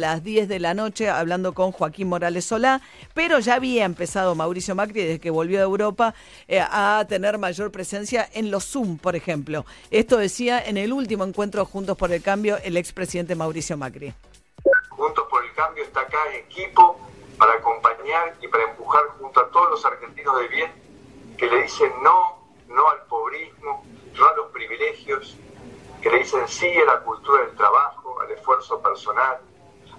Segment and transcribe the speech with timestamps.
[0.00, 2.80] las 10 de la noche hablando con Joaquín Morales Solá,
[3.14, 6.14] pero ya había empezado Mauricio Macri desde que volvió de Europa
[6.48, 9.66] eh, a tener mayor presencia en los Zoom, por ejemplo.
[9.90, 14.12] Esto decía en el último encuentro Juntos por el Cambio el expresidente Mauricio Macri.
[14.88, 16.98] Juntos por el Cambio está acá en equipo
[17.38, 20.70] para acompañar y para empujar junto a todos los argentinos de bien
[21.36, 22.38] que le dicen no,
[22.68, 25.36] no al pobrismo, no a los privilegios,
[26.02, 29.40] que le dicen sí a la cultura del trabajo, al esfuerzo personal,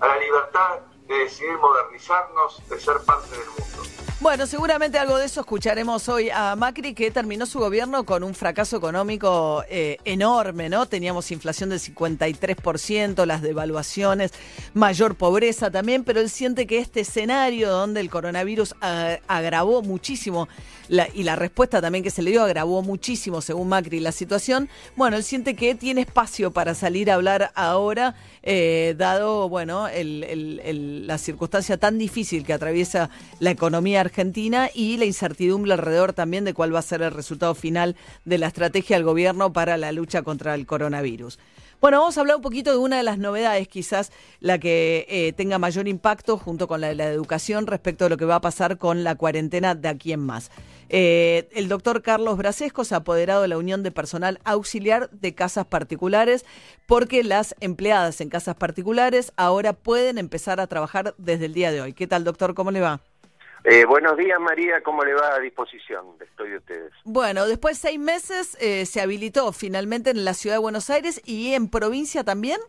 [0.01, 3.91] a la libertad de decidir modernizarnos, de ser parte del mundo.
[4.21, 8.35] Bueno, seguramente algo de eso escucharemos hoy a Macri, que terminó su gobierno con un
[8.35, 10.85] fracaso económico eh, enorme, ¿no?
[10.85, 14.31] Teníamos inflación del 53%, las devaluaciones,
[14.75, 18.75] mayor pobreza también, pero él siente que este escenario donde el coronavirus
[19.27, 20.47] agravó muchísimo
[21.13, 25.15] y la respuesta también que se le dio agravó muchísimo, según Macri, la situación, bueno,
[25.17, 31.77] él siente que tiene espacio para salir a hablar ahora, eh, dado, bueno, la circunstancia
[31.77, 36.79] tan difícil que atraviesa la economía Argentina y la incertidumbre alrededor también de cuál va
[36.79, 40.65] a ser el resultado final de la estrategia del gobierno para la lucha contra el
[40.65, 41.39] coronavirus.
[41.81, 45.33] Bueno, vamos a hablar un poquito de una de las novedades, quizás la que eh,
[45.33, 48.41] tenga mayor impacto junto con la de la educación respecto de lo que va a
[48.41, 50.51] pasar con la cuarentena de aquí en más.
[50.89, 55.33] Eh, el doctor Carlos Brasesco se ha apoderado de la Unión de Personal Auxiliar de
[55.33, 56.45] Casas Particulares
[56.85, 61.81] porque las empleadas en casas particulares ahora pueden empezar a trabajar desde el día de
[61.81, 61.93] hoy.
[61.93, 62.53] ¿Qué tal, doctor?
[62.53, 63.01] ¿Cómo le va?
[63.63, 64.81] Eh, buenos días, María.
[64.81, 66.05] ¿Cómo le va a disposición?
[66.19, 66.91] Estoy de ustedes.
[67.03, 71.21] Bueno, después de seis meses eh, se habilitó finalmente en la ciudad de Buenos Aires
[71.25, 72.59] y en provincia también.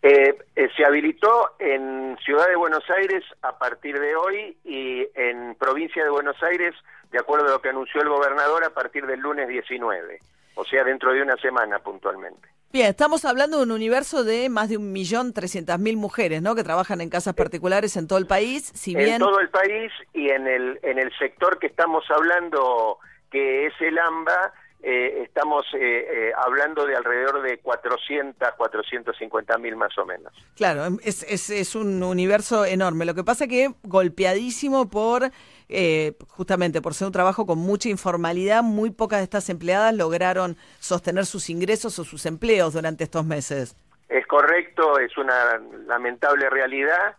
[0.00, 0.38] Eh,
[0.76, 6.10] se habilitó en Ciudad de Buenos Aires a partir de hoy y en provincia de
[6.10, 6.74] Buenos Aires,
[7.10, 10.20] de acuerdo a lo que anunció el gobernador, a partir del lunes 19,
[10.54, 12.48] o sea, dentro de una semana puntualmente.
[12.70, 16.54] Bien, estamos hablando de un universo de más de un millón trescientas mil mujeres, ¿no?
[16.54, 18.70] Que trabajan en casas particulares en todo el país.
[18.74, 19.14] Si bien...
[19.14, 22.98] En todo el país y en el en el sector que estamos hablando,
[23.30, 29.74] que es el AMBA, eh, estamos eh, eh, hablando de alrededor de 400, 450 mil
[29.74, 30.32] más o menos.
[30.54, 33.06] Claro, es, es, es un universo enorme.
[33.06, 35.32] Lo que pasa que golpeadísimo por
[35.68, 40.56] eh, justamente por ser un trabajo con mucha informalidad, muy pocas de estas empleadas lograron
[40.78, 43.76] sostener sus ingresos o sus empleos durante estos meses.
[44.08, 47.16] Es correcto, es una lamentable realidad.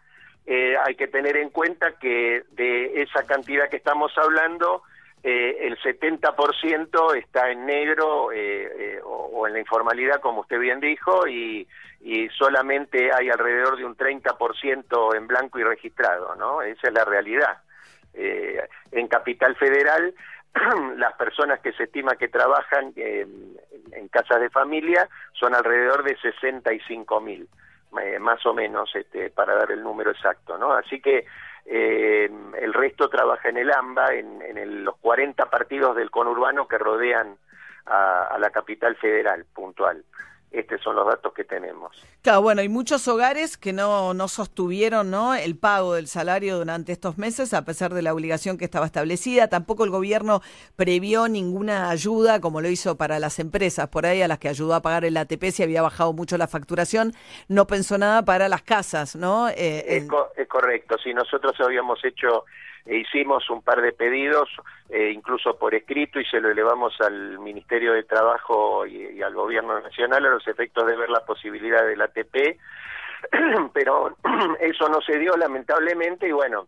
[0.47, 4.81] Eh, hay que tener en cuenta que de esa cantidad que estamos hablando,
[5.21, 8.29] eh, el 70% está en negro
[9.03, 11.67] o, en la informalidad, como usted bien dijo, y,
[12.01, 16.63] y solamente hay alrededor de un 30% en blanco y registrado, ¿no?
[16.63, 17.59] Esa es la realidad.
[18.14, 20.14] Eh, en Capital Federal,
[20.97, 27.22] las personas que se estima que trabajan en casas de familia son alrededor de 65
[27.22, 27.47] mil,
[28.02, 30.74] eh, más o menos, este, para dar el número exacto, ¿no?
[30.74, 31.25] Así que
[31.66, 37.38] eh, el resto trabaja en el AMBA, en, los 40 partidos del conurbano que rodean
[37.86, 40.03] a la capital federal, puntual
[40.51, 41.95] estos son los datos que tenemos.
[42.21, 45.35] Claro, bueno, hay muchos hogares que no, no sostuvieron ¿no?
[45.35, 49.47] el pago del salario durante estos meses, a pesar de la obligación que estaba establecida.
[49.47, 50.41] Tampoco el gobierno
[50.75, 54.73] previó ninguna ayuda, como lo hizo para las empresas, por ahí a las que ayudó
[54.73, 57.13] a pagar el ATP si había bajado mucho la facturación.
[57.47, 59.49] No pensó nada para las casas, ¿no?
[59.49, 59.97] Eh,
[60.35, 60.97] es, correcto.
[61.03, 62.45] Si nosotros habíamos hecho
[62.97, 64.50] hicimos un par de pedidos,
[64.89, 69.79] eh, incluso por escrito, y se lo elevamos al Ministerio de Trabajo y, al Gobierno
[69.79, 72.59] Nacional a los efectos de ver la posibilidad del ATP,
[73.73, 74.16] pero
[74.59, 76.67] eso no se dio lamentablemente y bueno,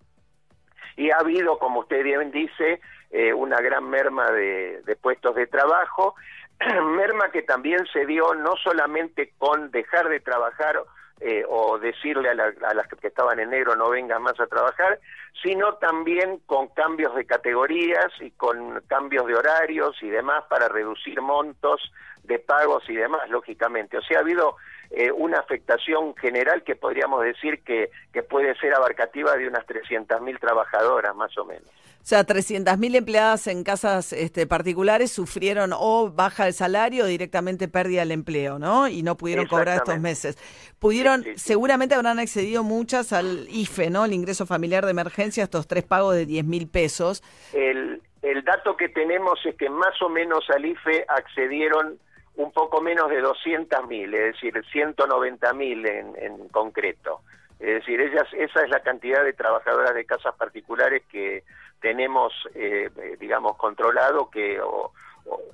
[0.96, 6.16] y ha habido, como usted bien dice, eh, una gran merma de puestos de trabajo,
[6.96, 10.82] merma que también se dio no solamente con dejar de trabajar
[11.24, 15.00] eh, o decirle a, las que estaban en negro no vengan más a trabajar,
[15.44, 21.22] sino también con cambios de categorías y con cambios de horarios y demás para reducir
[21.22, 21.92] montos
[22.24, 24.00] de pagos y demás, lógicamente.
[24.00, 24.56] O sea, ha habido
[24.90, 30.40] eh, una afectación general que podríamos decir que, que puede ser abarcativa de unas 300.000
[30.40, 31.70] trabajadoras, más o menos.
[32.02, 37.68] O sea, 300.000 empleadas en casas este, particulares sufrieron o baja el salario o directamente
[37.68, 38.88] pérdida del empleo, ¿no?
[38.88, 40.36] Y no pudieron cobrar estos meses.
[40.80, 44.06] Pudieron, seguramente habrán accedido muchas al IFE, ¿no?
[44.06, 47.24] El ingreso familiar de emergencia, estos tres pagos de 10 mil pesos.
[47.54, 52.00] El, el dato que tenemos es que más o menos al IFE accedieron
[52.36, 57.22] un poco menos de 200.000, es decir, 190.000 en, en concreto.
[57.60, 61.44] Es decir, ellas, esa es la cantidad de trabajadoras de casas particulares que
[61.82, 62.90] tenemos, eh,
[63.20, 64.60] digamos, controlado que,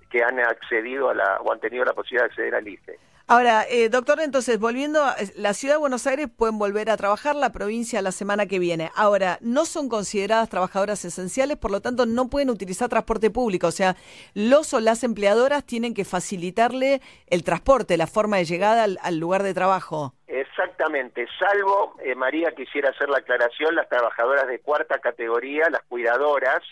[0.10, 3.00] que han accedido a la, o han tenido la posibilidad de acceder al IFE.
[3.30, 7.36] Ahora, eh, doctor, entonces, volviendo, a, la ciudad de Buenos Aires pueden volver a trabajar,
[7.36, 8.90] la provincia la semana que viene.
[8.96, 13.68] Ahora, no son consideradas trabajadoras esenciales, por lo tanto, no pueden utilizar transporte público.
[13.68, 13.98] O sea,
[14.34, 19.44] los o las empleadoras tienen que facilitarle el transporte, la forma de llegada al, lugar
[19.44, 20.14] de trabajo.
[20.28, 26.64] Exactamente, salvo, eh, María, quisiera hacer la aclaración, las trabajadoras de cuarta categoría, las cuidadoras,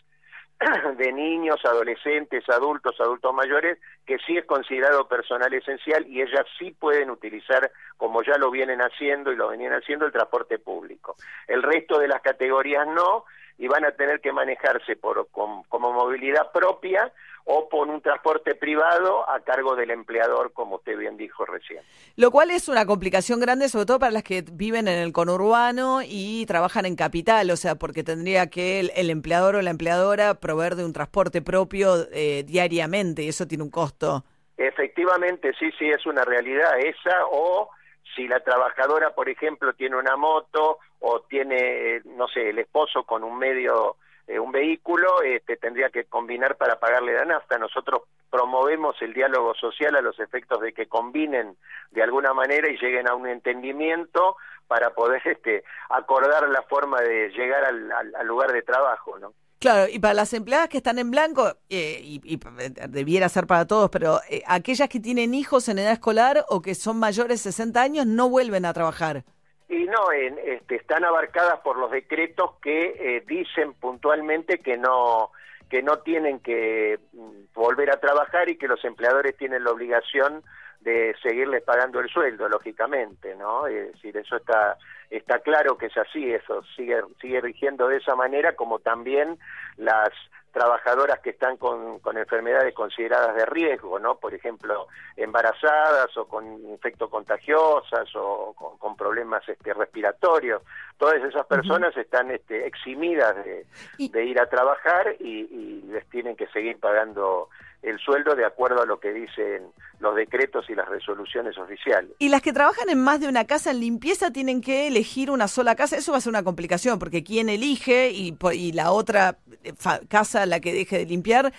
[0.98, 6.72] de niños, adolescentes, adultos, adultos mayores, que sí es considerado personal esencial y ellas sí
[6.72, 11.16] pueden utilizar, como ya lo vienen haciendo y lo venían haciendo, el transporte público.
[11.48, 13.26] El resto de las categorías no,
[13.58, 17.12] y van a tener que manejarse por, como movilidad propia
[17.46, 21.82] o por un transporte privado a cargo del empleador, como usted bien dijo recién.
[22.18, 26.00] Lo cual es una complicación grande, sobre todo para las que viven en el conurbano
[26.04, 30.76] y trabajan en capital, o sea, porque tendría que el, empleador o la empleadora proveer
[30.76, 34.26] de un transporte propio eh, diariamente y eso tiene un costo.
[34.58, 37.70] Efectivamente, sí, sí, es una realidad esa o
[38.16, 40.80] si la trabajadora, por ejemplo, tiene una moto
[41.22, 43.98] tiene, no sé, el esposo con un medio,
[44.28, 47.58] eh, un vehículo, este, tendría que combinar para pagarle la nafta.
[47.58, 51.58] Nosotros promovemos el diálogo social a los efectos de que combinen
[51.92, 57.30] de alguna manera y lleguen a un entendimiento para poder este, acordar la forma de
[57.30, 59.34] llegar al, al lugar de trabajo, ¿no?
[59.60, 63.66] Claro, y para las empleadas que están en blanco, eh, y, eh, debiera ser para
[63.66, 67.82] todos, pero aquellas que tienen hijos en edad escolar o que son mayores de 60
[67.82, 69.24] años no vuelven a trabajar.
[69.68, 75.32] Y no, este, están abarcadas por los decretos que dicen puntualmente que no
[75.70, 80.44] que no tienen que mm, volver a trabajar y que los empleadores tienen la obligación
[80.82, 83.66] de seguirles pagando el sueldo, lógicamente, ¿no?
[83.66, 84.78] Es decir, eso está
[85.10, 89.40] está claro que es así, eso sigue sigue rigiendo de esa manera, como también
[89.78, 90.10] las
[90.56, 94.16] trabajadoras que están con, con enfermedades consideradas de riesgo, ¿no?
[94.16, 94.88] Por ejemplo,
[95.18, 100.62] embarazadas o con infectos contagiosas o con, problemas este, respiratorios.
[100.98, 103.66] Todas esas personas están este, eximidas de,
[103.98, 107.50] de, ir a trabajar y, y les tienen que seguir pagando
[107.86, 109.68] el sueldo de acuerdo a lo que dicen
[110.00, 112.12] los decretos y las resoluciones oficiales.
[112.20, 115.48] Y las que trabajan en más de una casa en limpieza tienen que elegir una
[115.48, 115.96] sola casa.
[115.96, 119.74] Eso va a ser una complicación porque quien elige y, y la otra eh,
[120.10, 121.54] casa, la que deje de limpiar,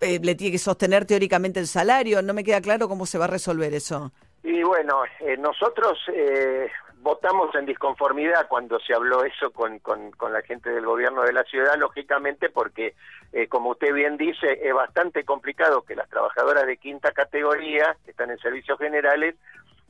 [0.00, 2.20] eh, le tiene que sostener teóricamente el salario.
[2.20, 4.12] No me queda claro cómo se va a resolver eso.
[4.42, 5.98] Y bueno, eh, nosotros
[7.02, 11.44] votamos en disconformidad cuando se habló eso con, con, la gente del gobierno de la
[11.44, 12.94] ciudad, lógicamente porque,
[13.32, 18.10] eh, como usted bien dice, es bastante complicado que las trabajadoras de quinta categoría, que
[18.10, 19.34] están en servicios generales,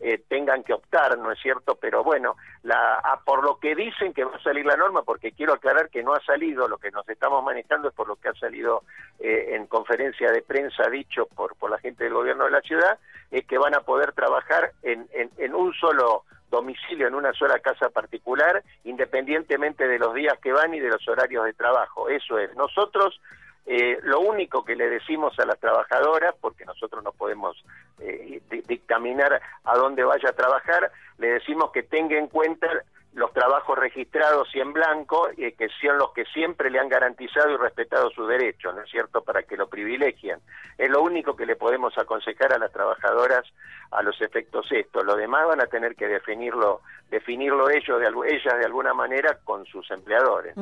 [0.00, 1.76] eh, tengan que optar, ¿no es cierto?
[1.76, 5.52] Pero bueno, la, por lo que dicen que va a salir la norma, porque quiero
[5.52, 8.34] aclarar que no ha salido, lo que nos estamos manejando es por lo que ha
[8.34, 8.82] salido
[9.18, 12.98] eh, en conferencia de prensa dicho por, por la gente del gobierno de la ciudad,
[13.30, 17.60] es que van a poder trabajar en, en, en un solo domicilio en una sola
[17.60, 22.08] casa particular, independientemente de los días que van y de los horarios de trabajo.
[22.08, 22.54] Eso es.
[22.56, 23.20] Nosotros
[23.66, 27.62] eh, lo único que le decimos a las trabajadoras, porque nosotros no podemos
[28.00, 32.66] eh, dictaminar a dónde vaya a trabajar, le decimos que tenga en cuenta
[33.14, 37.50] los trabajos registrados y en blanco, eh, que son los que siempre le han garantizado
[37.50, 40.38] y respetado su derecho, ¿no es cierto?, para que lo privilegien.
[40.78, 43.44] Es lo único que le podemos aconsejar a las trabajadoras
[43.90, 45.04] a los efectos estos.
[45.04, 46.80] Lo demás van a tener que definirlo,
[47.10, 50.54] definirlo ellos de, ellas de alguna manera con sus empleadores.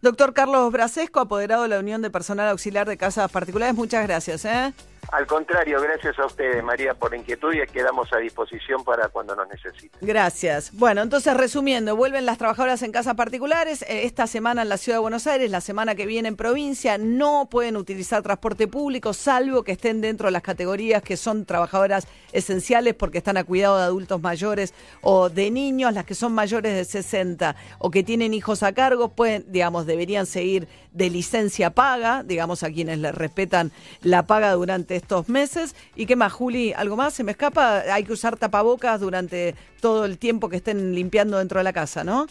[0.00, 4.46] Doctor Carlos Brasesco, apoderado de la Unión de Personal Auxiliar de Casas Particulares, muchas gracias.
[4.46, 4.72] ¿eh?
[5.14, 9.36] Al contrario, gracias a ustedes, María, por la inquietud y quedamos a disposición para cuando
[9.36, 10.00] nos necesiten.
[10.00, 10.72] Gracias.
[10.72, 13.82] Bueno, entonces resumiendo, vuelven las trabajadoras en casas particulares.
[13.82, 16.98] Eh, esta semana en la Ciudad de Buenos Aires, la semana que viene en provincia,
[16.98, 22.08] no pueden utilizar transporte público, salvo que estén dentro de las categorías que son trabajadoras
[22.32, 26.74] esenciales porque están a cuidado de adultos mayores o de niños, las que son mayores
[26.74, 32.22] de 60 o que tienen hijos a cargo, pueden, digamos, deberían seguir de licencia paga,
[32.24, 33.70] digamos, a quienes les respetan
[34.02, 35.76] la paga durante estos meses.
[35.94, 36.72] ¿Y qué más, Juli?
[36.72, 37.14] ¿Algo más?
[37.14, 37.82] ¿Se me escapa?
[37.92, 42.02] Hay que usar tapabocas durante todo el tiempo que estén limpiando dentro de la casa,
[42.02, 42.26] ¿no?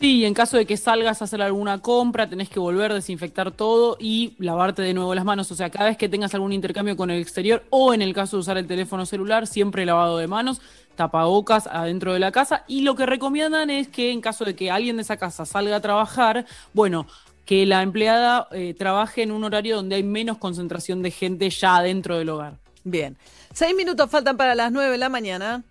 [0.00, 3.96] Sí, en caso de que salgas a hacer alguna compra, tenés que volver desinfectar todo
[4.00, 5.52] y lavarte de nuevo las manos.
[5.52, 8.36] O sea, cada vez que tengas algún intercambio con el exterior o en el caso
[8.36, 10.60] de usar el teléfono celular, siempre lavado de manos,
[10.96, 12.64] tapabocas adentro de la casa.
[12.66, 15.76] Y lo que recomiendan es que en caso de que alguien de esa casa salga
[15.76, 17.06] a trabajar, bueno,
[17.44, 21.80] que la empleada eh, trabaje en un horario donde hay menos concentración de gente ya
[21.82, 22.58] dentro del hogar.
[22.84, 23.16] Bien.
[23.52, 25.62] Seis minutos faltan para las nueve de la mañana.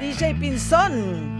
[0.00, 1.38] DJ Pinzón.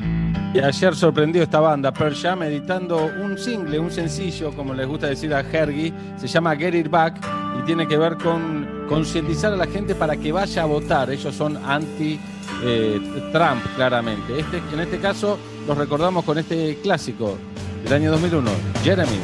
[0.54, 5.08] Y ayer sorprendió esta banda, Pearl Jam, editando un single, un sencillo, como les gusta
[5.08, 7.20] decir a Hergy, se llama Get It Back
[7.58, 11.10] y tiene que ver con concientizar a la gente para que vaya a votar.
[11.10, 12.18] Ellos son anti
[12.62, 12.98] eh,
[13.30, 14.40] Trump, claramente.
[14.40, 17.36] Este, en este caso, los recordamos con este clásico
[17.82, 18.50] del año 2001,
[18.82, 19.18] Jeremy.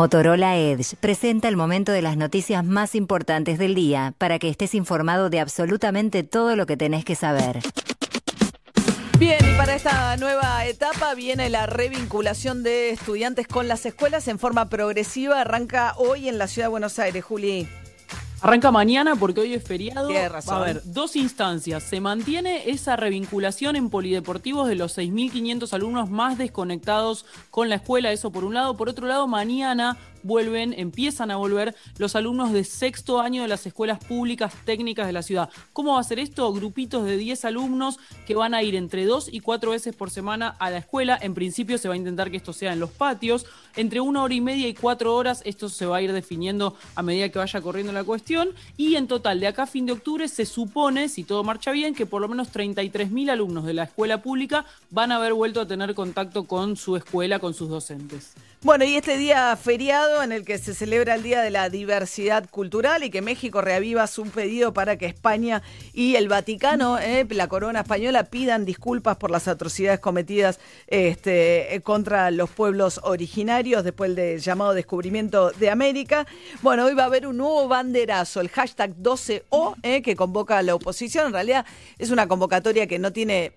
[0.00, 4.74] Motorola Edge presenta el momento de las noticias más importantes del día para que estés
[4.74, 7.58] informado de absolutamente todo lo que tenés que saber.
[9.18, 14.38] Bien, y para esta nueva etapa viene la revinculación de estudiantes con las escuelas en
[14.38, 15.42] forma progresiva.
[15.42, 17.68] Arranca hoy en la ciudad de Buenos Aires, Juli.
[18.42, 20.10] Arranca mañana porque hoy es feriado.
[20.28, 20.56] Razón.
[20.56, 21.82] A ver, dos instancias.
[21.82, 28.12] Se mantiene esa revinculación en polideportivos de los 6.500 alumnos más desconectados con la escuela,
[28.12, 28.76] eso por un lado.
[28.76, 33.66] Por otro lado, mañana vuelven, empiezan a volver los alumnos de sexto año de las
[33.66, 35.50] escuelas públicas técnicas de la ciudad.
[35.72, 36.52] ¿Cómo va a ser esto?
[36.52, 40.56] Grupitos de 10 alumnos que van a ir entre dos y cuatro veces por semana
[40.58, 41.18] a la escuela.
[41.20, 43.46] En principio se va a intentar que esto sea en los patios.
[43.76, 47.02] Entre una hora y media y cuatro horas, esto se va a ir definiendo a
[47.02, 48.50] medida que vaya corriendo la cuestión.
[48.76, 51.94] Y en total, de acá a fin de octubre, se supone, si todo marcha bien,
[51.94, 55.66] que por lo menos 33.000 alumnos de la escuela pública van a haber vuelto a
[55.66, 58.34] tener contacto con su escuela, con sus docentes.
[58.62, 62.46] Bueno, y este día feriado en el que se celebra el Día de la Diversidad
[62.50, 65.62] Cultural y que México reaviva su pedido para que España
[65.94, 71.80] y el Vaticano, eh, la corona española, pidan disculpas por las atrocidades cometidas este, eh,
[71.80, 76.26] contra los pueblos originarios después del llamado descubrimiento de América.
[76.60, 80.62] Bueno, hoy va a haber un nuevo banderazo, el hashtag 12O, eh, que convoca a
[80.62, 81.28] la oposición.
[81.28, 81.64] En realidad
[81.96, 83.54] es una convocatoria que no tiene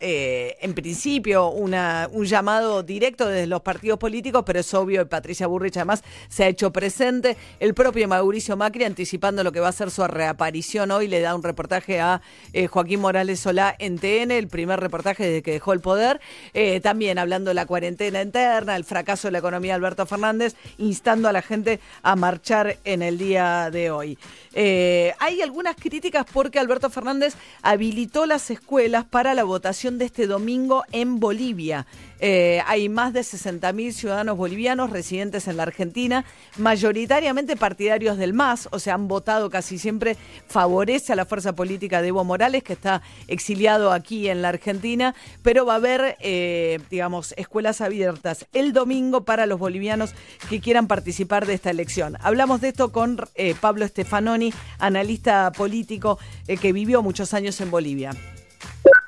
[0.00, 5.04] eh, en principio una, un llamado directo desde los partidos políticos, pero es obvio, y
[5.06, 7.36] Patricia Burrich además se ha hecho presente.
[7.58, 11.34] El propio Mauricio Macri, anticipando lo que va a ser su reaparición hoy, le da
[11.34, 15.72] un reportaje a eh, Joaquín Morales Solá en TN, el primer reportaje desde que dejó
[15.72, 16.20] el poder.
[16.54, 20.54] Eh, también hablando de la cuarentena interna, el fracaso de la economía de Alberto Fernández,
[20.78, 24.18] instando a la gente a marchar en el día de hoy.
[24.54, 30.84] Hay algunas críticas porque Alberto Fernández habilitó las escuelas para la votación de este domingo
[30.92, 31.86] en Bolivia.
[32.20, 36.24] Eh, hay más de 60.000 ciudadanos bolivianos residentes en la Argentina,
[36.56, 40.16] mayoritariamente partidarios del MAS, o sea, han votado casi siempre,
[40.48, 45.14] favorece a la fuerza política de Evo Morales, que está exiliado aquí en la Argentina,
[45.42, 50.12] pero va a haber, eh, digamos, escuelas abiertas el domingo para los bolivianos
[50.50, 52.16] que quieran participar de esta elección.
[52.20, 56.18] Hablamos de esto con eh, Pablo Stefanoni, analista político
[56.60, 58.10] que vivió muchos años en Bolivia.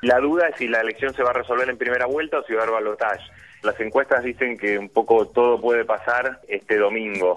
[0.02, 2.54] La duda es si la elección se va a resolver en primera vuelta o si
[2.54, 3.20] va a haber balotaje.
[3.62, 7.36] Las encuestas dicen que un poco todo puede pasar este domingo.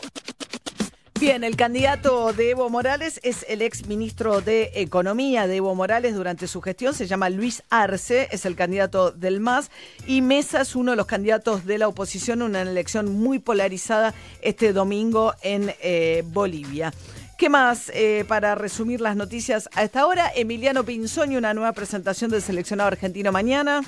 [1.19, 6.15] Bien, el candidato de Evo Morales es el ex ministro de Economía de Evo Morales
[6.15, 9.71] durante su gestión, se llama Luis Arce, es el candidato del MAS
[10.05, 14.13] y Mesa es uno de los candidatos de la oposición en una elección muy polarizada
[14.41, 16.91] este domingo en eh, Bolivia.
[17.37, 20.31] ¿Qué más eh, para resumir las noticias a esta hora?
[20.35, 23.81] Emiliano Pinzoni, una nueva presentación del seleccionado argentino mañana.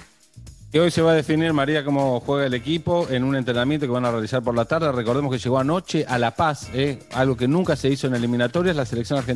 [0.74, 4.04] Hoy se va a definir, María, cómo juega el equipo en un entrenamiento que van
[4.04, 4.92] a realizar por la tarde.
[4.92, 7.00] Recordemos que llegó anoche a La Paz, ¿eh?
[7.14, 9.24] algo que nunca se hizo en eliminatorias, la selección argentina.